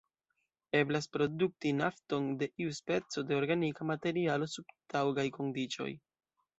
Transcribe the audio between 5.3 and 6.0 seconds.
kondiĉoj.